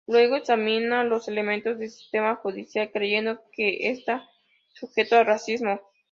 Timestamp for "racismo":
5.27-5.79